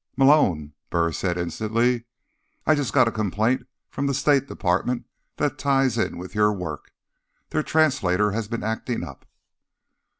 "Malone," 0.17 0.73
Burris 0.89 1.19
said 1.19 1.37
instantly, 1.37 2.05
"I 2.65 2.73
just 2.73 2.91
got 2.91 3.07
a 3.07 3.11
complaint 3.11 3.67
from 3.91 4.07
the 4.07 4.15
State 4.15 4.47
Department 4.47 5.05
that 5.37 5.59
ties 5.59 5.95
in 5.95 6.17
with 6.17 6.33
your 6.33 6.51
work. 6.51 6.91
Their 7.51 7.61
translator 7.61 8.31
has 8.31 8.47
been 8.47 8.63
acting 8.63 9.03
up." 9.03 9.27